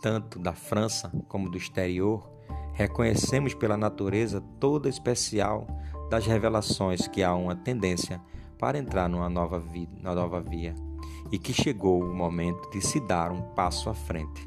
tanto 0.00 0.38
da 0.38 0.52
França 0.52 1.12
como 1.28 1.50
do 1.50 1.58
exterior, 1.58 2.28
reconhecemos 2.72 3.54
pela 3.54 3.76
natureza 3.76 4.40
toda 4.58 4.88
especial 4.88 5.66
das 6.10 6.26
revelações 6.26 7.06
que 7.06 7.22
há 7.22 7.34
uma 7.34 7.54
tendência 7.54 8.20
para 8.58 8.78
entrar 8.78 9.08
numa 9.08 9.28
nova, 9.28 9.62
nova 10.02 10.40
via 10.40 10.74
e 11.30 11.38
que 11.38 11.52
chegou 11.52 12.02
o 12.02 12.14
momento 12.14 12.70
de 12.70 12.80
se 12.80 12.98
dar 13.00 13.30
um 13.30 13.42
passo 13.42 13.90
à 13.90 13.94
frente. 13.94 14.46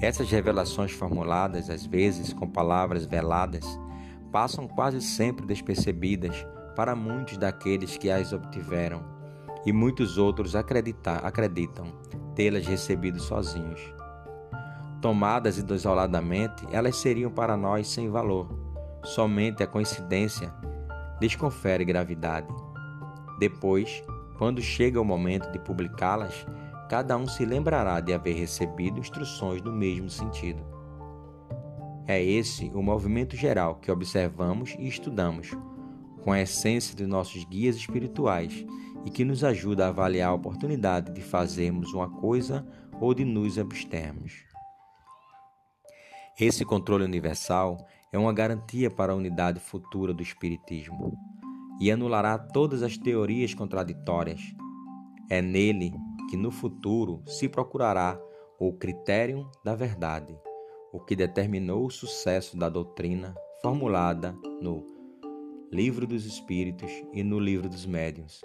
Essas 0.00 0.30
revelações 0.30 0.92
formuladas, 0.92 1.70
às 1.70 1.86
vezes 1.86 2.32
com 2.32 2.46
palavras 2.46 3.06
veladas, 3.06 3.64
passam 4.30 4.68
quase 4.68 5.00
sempre 5.00 5.46
despercebidas 5.46 6.46
para 6.76 6.94
muitos 6.94 7.38
daqueles 7.38 7.96
que 7.96 8.10
as 8.10 8.32
obtiveram, 8.32 9.02
e 9.64 9.72
muitos 9.72 10.18
outros 10.18 10.54
acreditam 10.54 11.92
tê-las 12.36 12.66
recebido 12.66 13.18
sozinhos. 13.18 13.80
Tomadas 15.00 15.58
isoladamente, 15.58 16.64
elas 16.70 16.96
seriam 16.96 17.30
para 17.30 17.56
nós 17.56 17.88
sem 17.88 18.08
valor. 18.08 18.48
Somente 19.02 19.62
a 19.62 19.66
coincidência 19.66 20.52
lhes 21.20 21.34
confere 21.34 21.84
gravidade. 21.84 22.48
Depois, 23.38 24.02
quando 24.38 24.60
chega 24.60 25.00
o 25.00 25.04
momento 25.04 25.50
de 25.50 25.58
publicá-las, 25.58 26.46
cada 26.88 27.16
um 27.16 27.26
se 27.26 27.44
lembrará 27.44 28.00
de 28.00 28.12
haver 28.12 28.36
recebido 28.36 29.00
instruções 29.00 29.62
no 29.62 29.72
mesmo 29.72 30.08
sentido. 30.08 30.62
É 32.06 32.22
esse 32.22 32.70
o 32.74 32.82
movimento 32.82 33.34
geral 33.34 33.76
que 33.76 33.90
observamos 33.90 34.76
e 34.78 34.86
estudamos, 34.86 35.56
com 36.26 36.32
a 36.32 36.40
essência 36.40 36.96
dos 36.96 37.06
nossos 37.06 37.44
guias 37.44 37.76
espirituais 37.76 38.66
e 39.04 39.10
que 39.10 39.24
nos 39.24 39.44
ajuda 39.44 39.86
a 39.86 39.90
avaliar 39.90 40.30
a 40.30 40.34
oportunidade 40.34 41.12
de 41.12 41.20
fazermos 41.20 41.94
uma 41.94 42.10
coisa 42.10 42.66
ou 43.00 43.14
de 43.14 43.24
nos 43.24 43.56
abstermos. 43.56 44.32
Esse 46.36 46.64
controle 46.64 47.04
universal 47.04 47.78
é 48.12 48.18
uma 48.18 48.32
garantia 48.32 48.90
para 48.90 49.12
a 49.12 49.14
unidade 49.14 49.60
futura 49.60 50.12
do 50.12 50.20
Espiritismo 50.20 51.16
e 51.80 51.92
anulará 51.92 52.36
todas 52.36 52.82
as 52.82 52.96
teorias 52.96 53.54
contraditórias. 53.54 54.40
É 55.30 55.40
nele 55.40 55.92
que 56.28 56.36
no 56.36 56.50
futuro 56.50 57.22
se 57.24 57.48
procurará 57.48 58.20
o 58.58 58.72
critério 58.72 59.48
da 59.64 59.76
verdade, 59.76 60.36
o 60.92 60.98
que 60.98 61.14
determinou 61.14 61.86
o 61.86 61.90
sucesso 61.90 62.56
da 62.56 62.68
doutrina 62.68 63.32
formulada 63.62 64.36
no 64.60 64.95
Livro 65.72 66.06
dos 66.06 66.24
Espíritos 66.24 66.88
e 67.12 67.24
no 67.24 67.40
Livro 67.40 67.68
dos 67.68 67.84
Médiuns. 67.84 68.40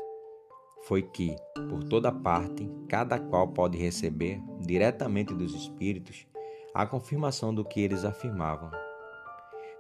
Foi 0.88 1.04
que, 1.04 1.36
por 1.70 1.84
toda 1.84 2.12
parte, 2.12 2.68
cada 2.90 3.20
qual 3.20 3.48
pode 3.50 3.78
receber 3.78 4.42
diretamente 4.60 5.32
dos 5.32 5.54
Espíritos 5.54 6.26
a 6.74 6.84
confirmação 6.88 7.54
do 7.54 7.64
que 7.64 7.80
eles 7.80 8.04
afirmavam. 8.04 8.72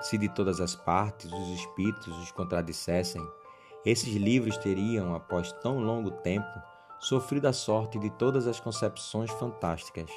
Se 0.01 0.19
de 0.19 0.29
todas 0.29 0.62
as 0.62 0.75
partes 0.75 1.33
os 1.33 1.50
Espíritos 1.60 2.15
os 2.19 2.31
contradissessem, 2.31 3.21
esses 3.83 4.13
livros 4.13 4.57
teriam, 4.57 5.15
após 5.15 5.51
tão 5.53 5.79
longo 5.79 6.12
tempo, 6.12 6.62
sofrido 7.00 7.48
a 7.48 7.53
sorte 7.53 7.98
de 7.98 8.12
todas 8.12 8.45
as 8.45 8.60
concepções 8.60 9.31
fantásticas. 9.31 10.12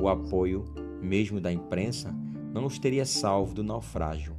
O 0.00 0.08
apoio, 0.08 0.64
mesmo 1.00 1.40
da 1.40 1.52
imprensa, 1.52 2.12
não 2.52 2.66
os 2.66 2.76
teria 2.76 3.06
salvo 3.06 3.54
do 3.54 3.62
naufrágio, 3.62 4.36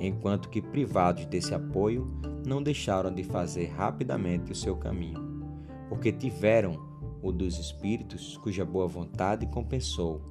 enquanto 0.00 0.48
que, 0.48 0.60
privados 0.60 1.26
desse 1.26 1.54
apoio, 1.54 2.06
não 2.44 2.62
deixaram 2.62 3.14
de 3.14 3.22
fazer 3.22 3.66
rapidamente 3.66 4.50
o 4.50 4.56
seu 4.56 4.76
caminho, 4.76 5.52
porque 5.88 6.10
tiveram 6.10 6.88
o 7.22 7.30
dos 7.30 7.58
espíritos 7.58 8.36
cuja 8.38 8.64
boa 8.64 8.88
vontade 8.88 9.46
compensou, 9.46 10.22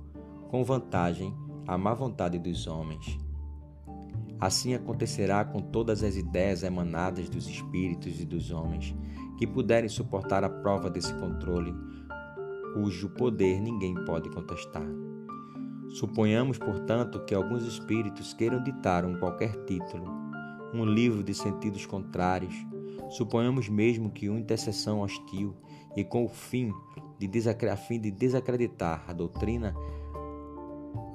com 0.50 0.64
vantagem, 0.64 1.34
a 1.68 1.78
má 1.78 1.94
vontade 1.94 2.40
dos 2.40 2.66
homens 2.66 3.20
Assim 4.40 4.74
acontecerá 4.74 5.44
com 5.44 5.60
todas 5.60 6.02
as 6.02 6.16
ideias 6.16 6.64
emanadas 6.64 7.28
dos 7.28 7.46
espíritos 7.48 8.22
e 8.22 8.26
dos 8.26 8.52
homens 8.52 8.96
que 9.38 9.46
puderem 9.46 9.90
suportar 9.90 10.46
a 10.46 10.50
prova 10.50 10.90
desse 10.90 11.14
controle, 11.16 11.76
cujo 12.74 13.10
poder 13.10 13.60
ninguém 13.60 13.94
pode 14.06 14.30
contestar. 14.30 14.88
Suponhamos, 15.90 16.58
portanto, 16.58 17.24
que 17.26 17.34
alguns 17.34 17.64
espíritos 17.66 18.34
queiram 18.34 18.64
ditar 18.64 19.06
um 19.06 19.18
qualquer 19.20 19.66
título, 19.66 20.06
um 20.74 20.86
livro 20.86 21.24
de 21.24 21.34
sentidos 21.34 21.86
contrários. 21.86 22.54
Suponhamos 23.10 23.68
mesmo 23.68 24.12
que 24.12 24.30
uma 24.30 24.40
intercessão 24.40 25.02
hostil 25.02 25.56
e 25.96 26.04
com 26.04 26.26
o 26.26 26.30
fim 26.30 26.72
de, 27.18 27.30
a 27.72 27.76
fim 27.76 28.00
de 28.00 28.12
desacreditar 28.12 29.04
a 29.08 29.14
doutrina 29.14 29.76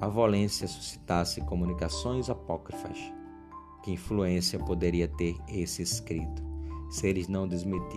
a 0.01 0.07
volência 0.07 0.67
suscitasse 0.67 1.41
comunicações 1.41 2.29
apócrifas. 2.29 2.97
Que 3.83 3.91
influência 3.91 4.59
poderia 4.59 5.07
ter 5.07 5.37
esse 5.47 5.81
escrito, 5.81 6.43
se 6.89 7.07
eles 7.07 7.27
não 7.27 7.47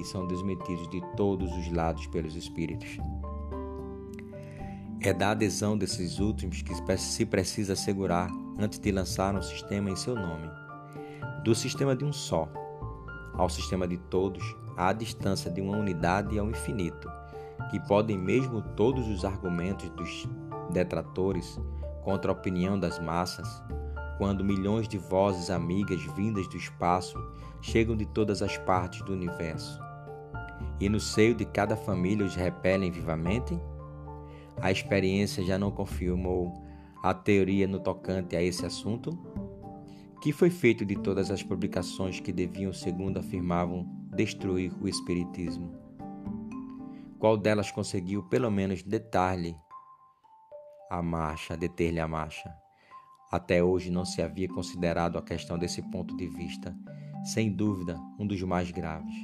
são 0.04 0.26
desmentidos 0.26 0.88
de 0.90 1.00
todos 1.16 1.50
os 1.56 1.72
lados 1.72 2.06
pelos 2.06 2.36
espíritos? 2.36 2.98
É 5.00 5.12
da 5.12 5.30
adesão 5.30 5.78
desses 5.78 6.18
últimos 6.18 6.60
que 6.60 6.74
se 6.98 7.24
precisa 7.24 7.74
assegurar 7.74 8.28
antes 8.58 8.80
de 8.80 8.90
lançar 8.90 9.32
um 9.32 9.40
sistema 9.40 9.90
em 9.90 9.96
seu 9.96 10.16
nome. 10.16 10.50
Do 11.44 11.54
sistema 11.54 11.94
de 11.94 12.04
um 12.04 12.12
só 12.12 12.48
ao 13.34 13.48
sistema 13.48 13.86
de 13.86 13.96
todos, 13.96 14.56
a 14.76 14.92
distância 14.92 15.48
de 15.48 15.60
uma 15.60 15.76
unidade 15.76 16.36
ao 16.36 16.50
infinito, 16.50 17.08
que 17.70 17.78
podem 17.78 18.18
mesmo 18.18 18.60
todos 18.60 19.06
os 19.06 19.24
argumentos 19.24 19.88
dos 19.90 20.28
detratores 20.70 21.60
contra 22.02 22.32
a 22.32 22.34
opinião 22.34 22.78
das 22.78 22.98
massas, 22.98 23.62
quando 24.18 24.44
milhões 24.44 24.88
de 24.88 24.98
vozes 24.98 25.48
amigas 25.48 26.02
vindas 26.16 26.48
do 26.48 26.56
espaço 26.56 27.16
chegam 27.62 27.96
de 27.96 28.04
todas 28.04 28.42
as 28.42 28.58
partes 28.58 29.00
do 29.02 29.12
universo, 29.12 29.80
e 30.80 30.88
no 30.88 30.98
seio 30.98 31.36
de 31.36 31.44
cada 31.44 31.76
família 31.76 32.26
os 32.26 32.34
repelem 32.34 32.90
vivamente? 32.90 33.56
A 34.60 34.70
experiência 34.70 35.44
já 35.44 35.58
não 35.58 35.70
confirmou 35.70 36.52
a 37.02 37.14
teoria 37.14 37.66
no 37.66 37.80
tocante 37.80 38.36
a 38.36 38.42
esse 38.42 38.66
assunto? 38.66 39.10
Que 40.20 40.32
foi 40.32 40.50
feito 40.50 40.84
de 40.84 40.96
todas 40.96 41.30
as 41.30 41.42
publicações 41.42 42.18
que 42.18 42.32
deviam, 42.32 42.72
segundo 42.72 43.18
afirmavam, 43.18 43.86
destruir 44.14 44.72
o 44.82 44.88
Espiritismo? 44.88 45.72
Qual 47.18 47.36
delas 47.36 47.70
conseguiu, 47.70 48.22
pelo 48.24 48.50
menos, 48.50 48.82
detalhe 48.82 49.56
a 50.88 51.02
marcha, 51.02 51.56
deter-lhe 51.56 52.00
a 52.00 52.08
marcha. 52.08 52.50
Até 53.30 53.62
hoje 53.62 53.90
não 53.90 54.06
se 54.06 54.22
havia 54.22 54.48
considerado 54.48 55.18
a 55.18 55.22
questão 55.22 55.58
desse 55.58 55.82
ponto 55.90 56.16
de 56.16 56.26
vista, 56.26 56.74
sem 57.34 57.52
dúvida 57.52 58.00
um 58.18 58.26
dos 58.26 58.42
mais 58.42 58.70
graves. 58.70 59.14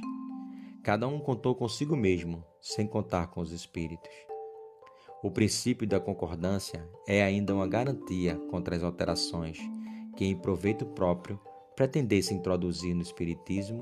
Cada 0.83 1.07
um 1.07 1.19
contou 1.19 1.55
consigo 1.55 1.95
mesmo, 1.95 2.43
sem 2.61 2.85
contar 2.85 3.27
com 3.27 3.41
os 3.41 3.51
espíritos. 3.51 4.13
O 5.25 5.31
princípio 5.31 5.87
da 5.87 5.99
concordância 5.99 6.87
é 7.07 7.23
ainda 7.23 7.55
uma 7.55 7.65
garantia 7.65 8.35
contra 8.51 8.75
as 8.75 8.83
alterações 8.83 9.57
que, 10.15 10.23
em 10.23 10.37
proveito 10.37 10.85
próprio, 10.85 11.39
pretendessem 11.75 12.37
introduzir 12.37 12.93
no 12.93 13.01
Espiritismo 13.01 13.81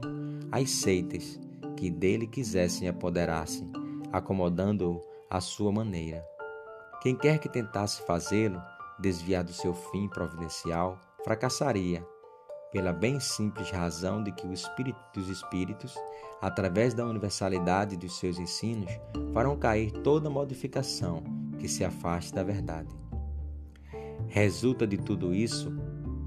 as 0.49 0.69
seitas 0.69 1.37
que 1.75 1.91
dele 1.91 2.27
quisessem 2.27 2.87
apoderar-se, 2.87 3.69
acomodando-o 4.09 5.01
à 5.29 5.41
sua 5.41 5.69
maneira. 5.69 6.25
Quem 7.01 7.13
quer 7.13 7.39
que 7.39 7.49
tentasse 7.49 8.01
fazê-lo, 8.03 8.61
desviar 8.97 9.43
do 9.43 9.51
seu 9.51 9.73
fim 9.73 10.07
providencial, 10.07 10.97
fracassaria, 11.25 12.07
pela 12.73 12.91
bem 12.91 13.19
simples 13.19 13.69
razão 13.69 14.23
de 14.23 14.31
que 14.31 14.47
o 14.47 14.51
espírito 14.51 14.99
dos 15.13 15.29
espíritos, 15.29 15.95
através 16.41 16.95
da 16.95 17.05
universalidade 17.05 17.95
dos 17.95 18.17
seus 18.17 18.39
ensinos, 18.39 18.91
farão 19.31 19.55
cair 19.55 19.91
toda 19.91 20.27
modificação 20.27 21.23
que 21.59 21.67
se 21.67 21.85
afaste 21.85 22.33
da 22.33 22.43
verdade. 22.43 22.89
Resulta 24.27 24.87
de 24.87 24.97
tudo 24.97 25.35
isso 25.35 25.71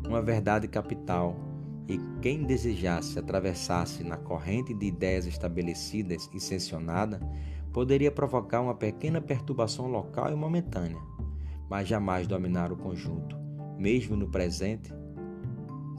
uma 0.06 0.22
verdade 0.22 0.68
capital, 0.68 1.36
e 1.88 1.98
quem 2.22 2.44
desejasse 2.44 3.18
atravessar-se 3.18 4.04
na 4.04 4.16
corrente 4.16 4.72
de 4.72 4.86
ideias 4.86 5.26
estabelecidas 5.26 6.30
e 6.32 6.38
sancionada 6.38 7.20
poderia 7.72 8.10
provocar 8.10 8.60
uma 8.60 8.74
pequena 8.74 9.20
perturbação 9.20 9.88
local 9.88 10.32
e 10.32 10.36
momentânea, 10.36 11.00
mas 11.68 11.88
jamais 11.88 12.26
dominar 12.28 12.70
o 12.70 12.76
conjunto, 12.76 13.36
mesmo 13.76 14.16
no 14.16 14.28
presente 14.28 14.94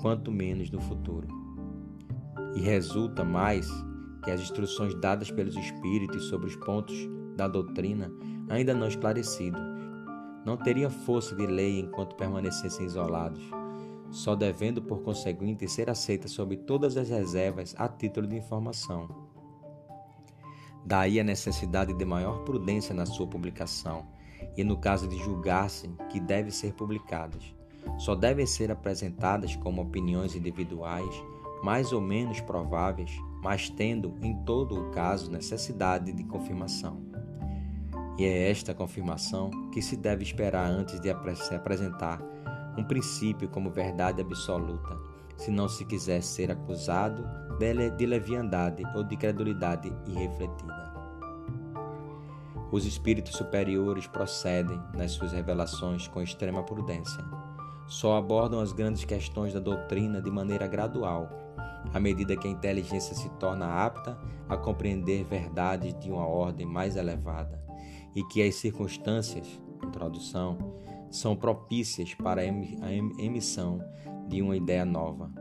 quanto 0.02 0.32
menos 0.32 0.70
no 0.72 0.80
futuro. 0.80 1.28
E 2.56 2.62
resulta 2.62 3.24
mais 3.24 3.68
que 4.24 4.32
as 4.32 4.42
instruções 4.42 4.94
dadas 4.96 5.32
pelos 5.32 5.56
Espíritos 5.56 6.26
sobre 6.26 6.48
os 6.48 6.56
pontos 6.56 6.96
da 7.36 7.48
doutrina, 7.48 8.12
ainda 8.50 8.74
não 8.74 8.88
esclarecidos, 8.88 9.62
não 10.46 10.58
teriam 10.58 10.90
força 10.90 11.36
de 11.36 11.46
lei 11.46 11.80
enquanto 11.80 12.16
permanecessem 12.16 12.86
isolados, 12.86 13.44
só 14.10 14.36
devendo, 14.36 14.82
por 14.82 15.02
conseguinte, 15.02 15.68
ser 15.68 15.90
aceitas 15.90 16.32
sob 16.32 16.56
todas 16.58 16.96
as 16.96 17.10
reservas 17.10 17.76
a 17.78 17.88
título 17.88 18.28
de 18.28 18.38
informação. 18.38 19.08
Daí 20.86 21.20
a 21.20 21.24
necessidade 21.24 21.94
de 21.94 22.06
maior 22.06 22.46
prudência 22.46 22.96
na 22.96 23.06
sua 23.06 23.28
publicação, 23.28 24.08
e 24.56 24.64
no 24.64 24.78
caso 24.78 25.08
de 25.08 25.18
julgar-se 25.18 25.90
que 26.10 26.20
devem 26.20 26.52
ser 26.52 26.74
publicadas, 26.74 27.54
só 27.98 28.14
devem 28.14 28.46
ser 28.46 28.72
apresentadas 28.72 29.56
como 29.56 29.82
opiniões 29.82 30.36
individuais, 30.36 31.24
mais 31.64 31.92
ou 31.92 32.00
menos 32.00 32.40
prováveis, 32.40 33.12
mas 33.42 33.70
tendo, 33.70 34.16
em 34.22 34.36
todo 34.44 34.80
o 34.80 34.92
caso, 34.92 35.32
necessidade 35.32 36.12
de 36.12 36.24
confirmação. 36.24 37.02
E 38.18 38.26
é 38.26 38.50
esta 38.50 38.74
confirmação 38.74 39.50
que 39.72 39.82
se 39.82 39.96
deve 39.96 40.24
esperar 40.24 40.68
antes 40.68 41.00
de 41.00 41.10
se 41.36 41.56
apresentar 41.56 42.22
um 42.78 42.84
princípio 42.84 43.50
como 43.50 43.72
verdade 43.72 44.22
absoluta, 44.22 44.98
se 45.36 45.52
não 45.52 45.68
se 45.68 45.86
quiser 45.86 46.22
ser 46.22 46.52
acusado 46.52 47.24
de 47.98 48.06
leviandade 48.06 48.84
ou 48.96 49.04
de 49.04 49.18
credulidade 49.18 49.92
irrefletida. 50.06 50.88
Os 52.72 52.86
espíritos 52.86 53.36
superiores 53.36 54.08
procedem 54.08 54.80
nas 54.94 55.14
suas 55.14 55.32
revelações 55.32 56.08
com 56.08 56.22
extrema 56.22 56.64
prudência 56.64 57.24
só 57.88 58.18
abordam 58.18 58.60
as 58.60 58.74
grandes 58.74 59.06
questões 59.06 59.54
da 59.54 59.60
doutrina 59.60 60.22
de 60.22 60.30
maneira 60.30 60.68
gradual, 60.68 61.30
à 61.94 62.00
medida 62.00 62.36
que 62.36 62.48
a 62.48 62.52
inteligência 62.52 63.16
se 63.16 63.30
torna 63.32 63.66
apta 63.66 64.18
a 64.50 64.58
compreender 64.58 65.24
verdades 65.24 65.98
de 66.00 66.12
uma 66.12 66.28
ordem 66.28 66.66
mais 66.66 66.96
elevada 66.96 67.64
e 68.14 68.24
que 68.26 68.42
as 68.42 68.56
circunstâncias, 68.56 69.48
introdução, 69.84 70.58
são 71.10 71.36
propícias 71.36 72.14
para 72.14 72.42
a 72.42 73.24
emissão 73.24 73.80
de 74.28 74.42
uma 74.42 74.58
ideia 74.58 74.84
nova. 74.84 75.32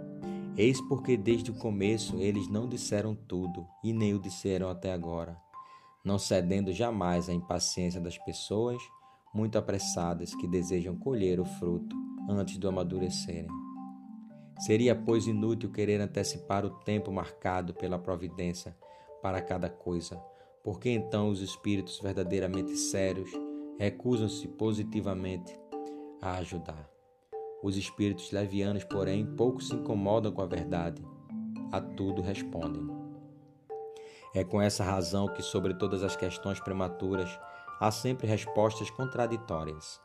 Eis 0.56 0.80
porque 0.82 1.16
desde 1.16 1.50
o 1.50 1.54
começo 1.54 2.16
eles 2.18 2.48
não 2.48 2.68
disseram 2.68 3.14
tudo 3.14 3.66
e 3.82 3.92
nem 3.92 4.14
o 4.14 4.20
disseram 4.20 4.70
até 4.70 4.92
agora, 4.92 5.36
não 6.04 6.18
cedendo 6.18 6.72
jamais 6.72 7.28
à 7.28 7.32
impaciência 7.32 8.00
das 8.00 8.16
pessoas 8.18 8.80
muito 9.34 9.58
apressadas 9.58 10.34
que 10.34 10.46
desejam 10.46 10.96
colher 10.96 11.40
o 11.40 11.44
fruto 11.44 11.94
antes 12.28 12.58
do 12.58 12.68
amadurecerem. 12.68 13.48
Seria, 14.60 14.94
pois, 14.94 15.26
inútil 15.26 15.70
querer 15.70 16.00
antecipar 16.00 16.64
o 16.64 16.70
tempo 16.70 17.12
marcado 17.12 17.74
pela 17.74 17.98
providência 17.98 18.76
para 19.22 19.40
cada 19.42 19.68
coisa, 19.68 20.16
porque 20.64 20.90
então 20.90 21.28
os 21.28 21.40
espíritos 21.40 22.00
verdadeiramente 22.00 22.74
sérios 22.76 23.30
recusam-se 23.78 24.48
positivamente 24.48 25.58
a 26.22 26.36
ajudar. 26.38 26.88
Os 27.62 27.76
espíritos 27.76 28.30
levianos, 28.32 28.84
porém, 28.84 29.26
pouco 29.26 29.62
se 29.62 29.74
incomodam 29.74 30.32
com 30.32 30.42
a 30.42 30.46
verdade, 30.46 31.04
a 31.72 31.80
tudo 31.80 32.22
respondem. 32.22 32.86
É 34.34 34.44
com 34.44 34.60
essa 34.60 34.84
razão 34.84 35.28
que, 35.28 35.42
sobre 35.42 35.74
todas 35.74 36.02
as 36.02 36.16
questões 36.16 36.60
prematuras, 36.60 37.30
há 37.80 37.90
sempre 37.90 38.26
respostas 38.26 38.90
contraditórias. 38.90 40.00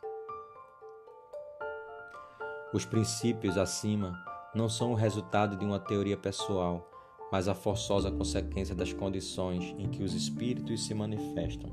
Os 2.72 2.86
princípios 2.86 3.58
acima 3.58 4.18
não 4.54 4.66
são 4.66 4.92
o 4.92 4.94
resultado 4.94 5.58
de 5.58 5.64
uma 5.64 5.78
teoria 5.78 6.16
pessoal, 6.16 6.90
mas 7.30 7.46
a 7.46 7.54
forçosa 7.54 8.10
consequência 8.10 8.74
das 8.74 8.94
condições 8.94 9.74
em 9.78 9.90
que 9.90 10.02
os 10.02 10.14
espíritos 10.14 10.86
se 10.86 10.94
manifestam. 10.94 11.70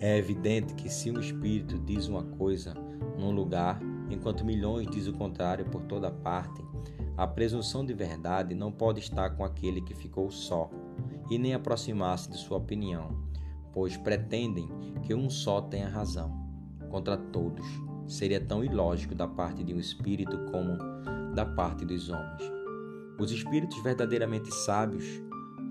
É 0.00 0.16
evidente 0.16 0.72
que 0.74 0.88
se 0.88 1.10
um 1.10 1.20
espírito 1.20 1.78
diz 1.78 2.08
uma 2.08 2.22
coisa 2.22 2.72
num 3.18 3.30
lugar, 3.30 3.78
enquanto 4.08 4.42
milhões 4.42 4.88
diz 4.88 5.06
o 5.06 5.12
contrário 5.12 5.66
por 5.66 5.82
toda 5.82 6.10
parte, 6.10 6.64
a 7.14 7.26
presunção 7.26 7.84
de 7.84 7.92
verdade 7.92 8.54
não 8.54 8.72
pode 8.72 9.00
estar 9.00 9.36
com 9.36 9.44
aquele 9.44 9.82
que 9.82 9.94
ficou 9.94 10.30
só 10.30 10.70
e 11.30 11.38
nem 11.38 11.52
aproximar-se 11.52 12.30
de 12.30 12.38
sua 12.38 12.56
opinião, 12.56 13.22
pois 13.70 13.98
pretendem 13.98 14.66
que 15.02 15.14
um 15.14 15.28
só 15.28 15.60
tenha 15.60 15.90
razão 15.90 16.40
contra 16.88 17.18
todos 17.18 17.66
seria 18.12 18.40
tão 18.40 18.64
ilógico 18.64 19.14
da 19.14 19.26
parte 19.26 19.64
de 19.64 19.74
um 19.74 19.78
espírito 19.78 20.38
como 20.50 20.76
da 21.34 21.44
parte 21.44 21.84
dos 21.84 22.08
homens. 22.08 22.42
Os 23.18 23.30
espíritos 23.30 23.82
verdadeiramente 23.82 24.52
sábios, 24.52 25.04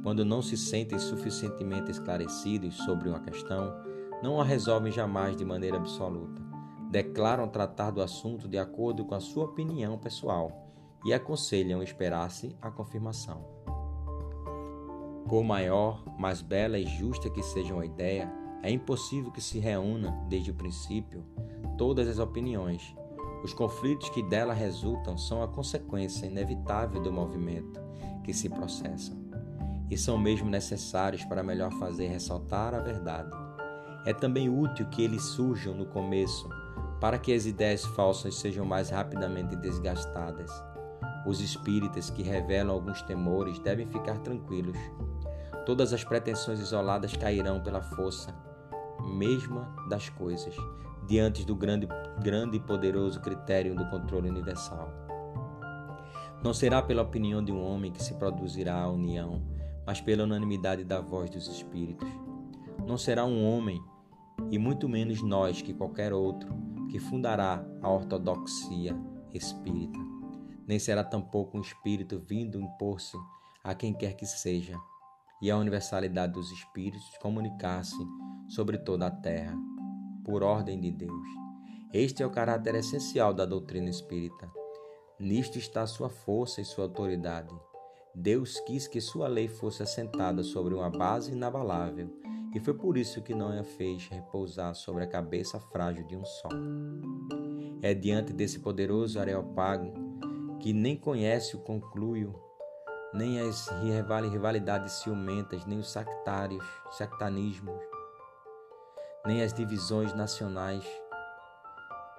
quando 0.03 0.25
não 0.25 0.41
se 0.41 0.57
sentem 0.57 0.97
suficientemente 0.99 1.91
esclarecidos 1.91 2.75
sobre 2.77 3.09
uma 3.09 3.19
questão, 3.19 3.73
não 4.23 4.39
a 4.39 4.43
resolvem 4.43 4.91
jamais 4.91 5.35
de 5.35 5.45
maneira 5.45 5.77
absoluta. 5.77 6.41
Declaram 6.89 7.47
tratar 7.47 7.91
do 7.91 8.01
assunto 8.01 8.47
de 8.47 8.57
acordo 8.57 9.05
com 9.05 9.15
a 9.15 9.19
sua 9.19 9.45
opinião 9.45 9.97
pessoal 9.97 10.67
e 11.05 11.13
aconselham 11.13 11.81
esperar-se 11.81 12.55
a 12.61 12.69
confirmação. 12.69 13.45
Por 15.27 15.43
maior, 15.43 16.03
mais 16.19 16.41
bela 16.41 16.77
e 16.77 16.85
justa 16.85 17.29
que 17.29 17.41
seja 17.41 17.73
uma 17.73 17.85
ideia, 17.85 18.31
é 18.61 18.69
impossível 18.69 19.31
que 19.31 19.41
se 19.41 19.59
reúna, 19.59 20.11
desde 20.27 20.51
o 20.51 20.53
princípio, 20.53 21.23
todas 21.81 22.07
as 22.07 22.19
opiniões. 22.19 22.95
Os 23.43 23.55
conflitos 23.55 24.07
que 24.09 24.21
dela 24.21 24.53
resultam 24.53 25.17
são 25.17 25.41
a 25.41 25.47
consequência 25.47 26.27
inevitável 26.27 27.01
do 27.01 27.11
movimento 27.11 27.81
que 28.23 28.31
se 28.31 28.47
processa 28.47 29.17
e 29.89 29.97
são 29.97 30.15
mesmo 30.15 30.47
necessários 30.47 31.25
para 31.25 31.41
melhor 31.41 31.71
fazer 31.79 32.05
ressaltar 32.05 32.75
a 32.75 32.79
verdade. 32.79 33.31
É 34.05 34.13
também 34.13 34.47
útil 34.47 34.85
que 34.89 35.01
eles 35.03 35.23
surjam 35.23 35.73
no 35.73 35.87
começo, 35.87 36.47
para 36.99 37.17
que 37.17 37.33
as 37.33 37.47
ideias 37.47 37.83
falsas 37.83 38.35
sejam 38.35 38.63
mais 38.63 38.91
rapidamente 38.91 39.55
desgastadas. 39.55 40.51
Os 41.25 41.41
espíritas 41.41 42.11
que 42.11 42.21
revelam 42.21 42.75
alguns 42.75 43.01
temores 43.01 43.57
devem 43.57 43.87
ficar 43.87 44.19
tranquilos. 44.19 44.77
Todas 45.65 45.93
as 45.93 46.03
pretensões 46.03 46.59
isoladas 46.59 47.17
cairão 47.17 47.59
pela 47.59 47.81
força 47.81 48.35
mesma 49.17 49.75
das 49.89 50.09
coisas, 50.09 50.55
diante 51.11 51.43
do 51.43 51.53
grande, 51.53 51.89
grande 52.23 52.55
e 52.55 52.59
poderoso 52.61 53.19
critério 53.19 53.75
do 53.75 53.85
controle 53.89 54.29
universal. 54.29 54.89
Não 56.41 56.53
será 56.53 56.81
pela 56.81 57.01
opinião 57.01 57.43
de 57.43 57.51
um 57.51 57.61
homem 57.61 57.91
que 57.91 58.01
se 58.01 58.13
produzirá 58.13 58.81
a 58.81 58.89
união, 58.89 59.43
mas 59.85 59.99
pela 59.99 60.23
unanimidade 60.23 60.85
da 60.85 61.01
voz 61.01 61.29
dos 61.29 61.49
Espíritos. 61.49 62.07
Não 62.87 62.97
será 62.97 63.25
um 63.25 63.45
homem, 63.45 63.83
e 64.49 64.57
muito 64.57 64.87
menos 64.87 65.21
nós 65.21 65.61
que 65.61 65.73
qualquer 65.73 66.13
outro, 66.13 66.49
que 66.89 66.97
fundará 66.97 67.61
a 67.81 67.89
ortodoxia 67.89 68.97
espírita. 69.33 69.99
Nem 70.65 70.79
será 70.79 71.03
tampouco 71.03 71.57
um 71.57 71.61
espírito 71.61 72.23
vindo 72.25 72.57
impor-se 72.57 73.17
a 73.61 73.75
quem 73.75 73.93
quer 73.93 74.13
que 74.13 74.25
seja, 74.25 74.79
e 75.41 75.51
a 75.51 75.57
universalidade 75.57 76.31
dos 76.31 76.49
espíritos 76.53 77.17
comunicar-se 77.21 77.99
sobre 78.47 78.77
toda 78.77 79.07
a 79.07 79.11
terra 79.11 79.70
por 80.23 80.43
ordem 80.43 80.79
de 80.79 80.91
Deus. 80.91 81.27
Este 81.93 82.23
é 82.23 82.25
o 82.25 82.31
caráter 82.31 82.75
essencial 82.75 83.33
da 83.33 83.45
doutrina 83.45 83.89
espírita. 83.89 84.49
Nisto 85.19 85.57
está 85.57 85.85
sua 85.85 86.09
força 86.09 86.61
e 86.61 86.65
sua 86.65 86.85
autoridade. 86.85 87.53
Deus 88.13 88.59
quis 88.61 88.87
que 88.87 88.99
sua 88.99 89.27
lei 89.27 89.47
fosse 89.47 89.83
assentada 89.83 90.43
sobre 90.43 90.73
uma 90.73 90.89
base 90.89 91.31
inabalável 91.31 92.09
e 92.53 92.59
foi 92.59 92.73
por 92.73 92.97
isso 92.97 93.21
que 93.21 93.33
não 93.33 93.57
a 93.57 93.63
fez 93.63 94.07
repousar 94.07 94.75
sobre 94.75 95.03
a 95.03 95.07
cabeça 95.07 95.59
frágil 95.59 96.05
de 96.05 96.17
um 96.17 96.25
só. 96.25 96.49
É 97.81 97.93
diante 97.93 98.33
desse 98.33 98.59
poderoso 98.59 99.19
areopago 99.19 99.93
que 100.59 100.73
nem 100.73 100.95
conhece 100.95 101.55
o 101.55 101.59
concluio, 101.59 102.35
nem 103.13 103.39
as 103.39 103.67
rivalidades 104.31 104.93
ciumentas, 104.93 105.65
nem 105.65 105.79
os 105.79 105.91
sectários, 105.91 106.63
sectanismos, 106.91 107.81
nem 109.25 109.41
as 109.43 109.53
divisões 109.53 110.13
nacionais 110.13 110.83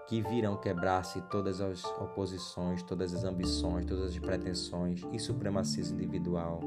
que 0.06 0.20
virão 0.22 0.56
quebrar-se 0.56 1.20
todas 1.22 1.60
as 1.60 1.84
oposições, 2.00 2.82
todas 2.82 3.14
as 3.14 3.24
ambições, 3.24 3.86
todas 3.86 4.10
as 4.10 4.18
pretensões 4.18 5.02
e 5.12 5.18
supremacismo 5.18 5.98
individual 5.98 6.60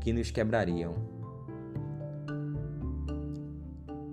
que 0.00 0.12
nos 0.12 0.30
quebrariam. 0.30 0.94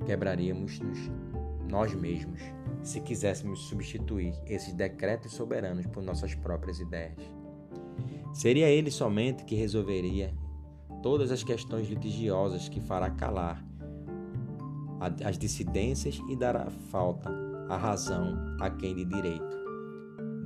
Quebraríamos 0.06 0.80
-nos 0.80 1.28
nós 1.68 1.94
mesmos 1.94 2.42
se 2.82 3.02
quiséssemos 3.02 3.68
substituir 3.68 4.34
esses 4.46 4.74
decretos 4.74 5.34
soberanos 5.34 5.86
por 5.86 6.02
nossas 6.02 6.34
próprias 6.34 6.80
ideias. 6.80 7.20
Seria 8.34 8.70
ele 8.70 8.90
somente 8.90 9.44
que 9.44 9.56
resolveria 9.56 10.34
todas 11.04 11.32
as 11.32 11.44
questões 11.44 11.90
litigiosas 11.90 12.70
que 12.70 12.80
fará 12.80 13.10
calar 13.10 13.67
as 15.00 15.38
dissidências 15.38 16.22
e 16.28 16.36
dará 16.36 16.70
falta 16.92 17.30
à 17.70 17.78
razão 17.78 18.58
a 18.60 18.70
quem 18.70 18.96
de 18.96 19.06
direito, 19.06 19.58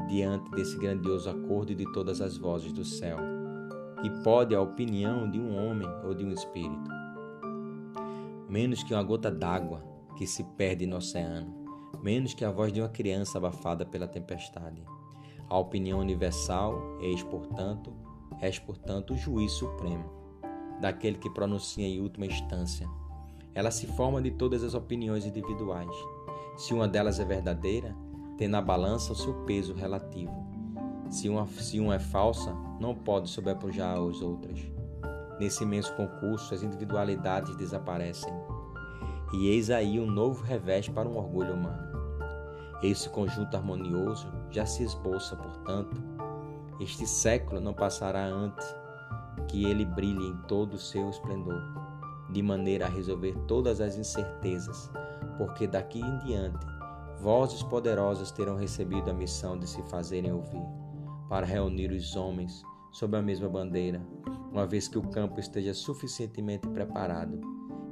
diante 0.08 0.50
desse 0.52 0.78
grandioso 0.78 1.30
acordo 1.30 1.74
de 1.74 1.90
todas 1.94 2.20
as 2.22 2.38
vozes 2.38 2.74
do 2.74 2.84
céu, 2.84 3.18
que 4.02 4.10
pode 4.24 4.56
a 4.56 4.62
opinião 4.62 5.30
de 5.30 5.40
um 5.40 5.56
homem 5.56 5.88
ou 6.04 6.14
de 6.14 6.26
um 6.26 6.32
espírito. 6.32 6.90
Menos 8.50 8.84
que 8.84 8.94
uma 8.94 9.04
gota 9.04 9.32
d'água 9.32 9.84
que 10.18 10.28
se 10.28 10.44
perde 10.44 10.86
no 10.86 10.98
oceano, 10.98 11.54
menos 12.02 12.34
que 12.34 12.44
a 12.44 12.52
voz 12.52 12.74
de 12.74 12.82
uma 12.82 12.90
criança 12.90 13.38
abafada 13.38 13.86
pela 13.86 14.08
tempestade. 14.08 14.84
A 15.48 15.58
opinião 15.58 16.00
universal 16.00 17.00
eis, 17.02 17.24
portanto, 17.24 17.94
és, 18.40 18.58
portanto, 18.58 19.14
o 19.14 19.18
juiz 19.18 19.52
supremo, 19.54 20.10
daquele 20.82 21.18
que 21.18 21.30
pronuncia 21.30 21.86
em 21.86 22.02
última 22.02 22.26
instância. 22.26 22.88
Ela 23.54 23.72
se 23.72 23.88
forma 23.88 24.22
de 24.22 24.32
todas 24.32 24.64
as 24.64 24.74
opiniões 24.74 25.26
individuais. 25.26 25.96
Se 26.56 26.74
uma 26.74 26.88
delas 26.88 27.20
é 27.20 27.26
verdadeira, 27.26 27.96
tem 28.38 28.48
na 28.48 28.62
balança 28.62 29.14
o 29.14 29.16
seu 29.16 29.34
peso 29.46 29.74
relativo. 29.74 30.34
Se 31.10 31.28
uma, 31.28 31.46
se 31.48 31.80
uma 31.80 31.96
é 31.96 32.00
falsa, 32.00 32.56
não 32.80 32.96
pode 32.96 33.30
sobrepujar 33.30 33.98
as 33.98 34.22
outras. 34.22 34.60
Nesse 35.40 35.64
imenso 35.64 35.94
concurso, 35.96 36.54
as 36.54 36.64
individualidades 36.64 37.56
desaparecem. 37.56 38.34
E 39.34 39.48
eis 39.48 39.70
aí 39.70 40.00
um 40.00 40.06
novo 40.06 40.44
revés 40.44 40.88
para 40.88 41.08
um 41.08 41.18
orgulho 41.18 41.54
humano. 41.54 41.92
Esse 42.82 43.10
conjunto 43.10 43.56
harmonioso 43.56 44.28
já 44.50 44.66
se 44.66 44.84
esboça, 44.84 45.36
portanto. 45.36 46.02
Este 46.80 47.06
século 47.06 47.62
não 47.62 47.74
passará 47.74 48.26
antes 48.26 48.66
que 49.48 49.66
ele 49.66 49.86
brilhe 49.86 50.28
em 50.28 50.38
todo 50.48 50.74
o 50.74 50.80
seu 50.80 51.10
esplendor, 51.10 51.62
de 52.32 52.41
maneira 52.41 52.86
a 52.86 52.89
resolver 52.89 53.34
todas 53.48 53.82
as 53.82 53.98
incertezas, 53.98 54.89
porque 55.38 55.67
daqui 55.67 56.00
em 56.00 56.17
diante 56.20 56.65
vozes 57.20 57.62
poderosas 57.63 58.32
terão 58.32 58.56
recebido 58.56 59.12
a 59.12 59.13
missão 59.13 59.58
de 59.58 59.67
se 59.67 59.82
fazerem 59.84 60.32
ouvir, 60.32 60.63
para 61.30 61.46
reunir 61.46 61.91
os 61.91 62.15
homens 62.15 62.63
sob 62.91 63.15
a 63.15 63.22
mesma 63.22 63.48
bandeira, 63.48 64.02
uma 64.52 64.65
vez 64.65 64.88
que 64.88 64.98
o 64.98 65.08
campo 65.10 65.39
esteja 65.39 65.74
suficientemente 65.74 66.67
preparado. 66.67 67.39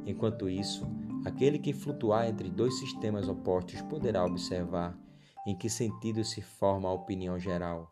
Enquanto 0.06 0.50
isso, 0.50 0.88
Aquele 1.26 1.60
que 1.60 1.74
flutuar 1.74 2.28
entre 2.28 2.50
dois 2.50 2.80
sistemas 2.80 3.28
opostos 3.28 3.82
poderá 3.82 4.24
observar 4.24 4.98
em 5.46 5.56
que 5.56 5.70
sentido 5.70 6.24
se 6.24 6.42
forma 6.42 6.88
a 6.88 6.94
opinião 6.94 7.38
geral, 7.38 7.92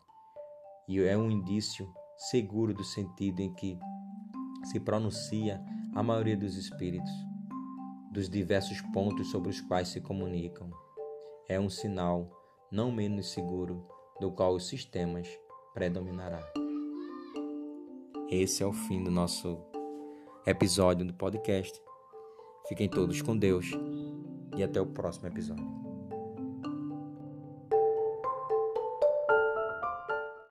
e 0.88 0.98
é 1.00 1.16
um 1.16 1.30
indício 1.30 1.92
seguro 2.16 2.72
do 2.72 2.82
sentido 2.82 3.40
em 3.40 3.52
que 3.52 3.78
se 4.64 4.80
pronuncia 4.80 5.62
a 5.98 6.02
maioria 6.04 6.36
dos 6.36 6.54
espíritos, 6.54 7.10
dos 8.12 8.30
diversos 8.30 8.80
pontos 8.92 9.32
sobre 9.32 9.50
os 9.50 9.60
quais 9.62 9.88
se 9.88 10.00
comunicam. 10.00 10.70
É 11.48 11.58
um 11.58 11.68
sinal 11.68 12.30
não 12.70 12.92
menos 12.92 13.32
seguro 13.32 13.84
do 14.20 14.30
qual 14.30 14.54
os 14.54 14.68
sistemas 14.68 15.28
predominará. 15.74 16.40
Esse 18.30 18.62
é 18.62 18.66
o 18.66 18.72
fim 18.72 19.02
do 19.02 19.10
nosso 19.10 19.58
episódio 20.46 21.04
do 21.04 21.14
podcast. 21.14 21.82
Fiquem 22.68 22.88
todos 22.88 23.20
com 23.20 23.36
Deus 23.36 23.66
e 24.56 24.62
até 24.62 24.80
o 24.80 24.86
próximo 24.86 25.26
episódio. 25.26 25.87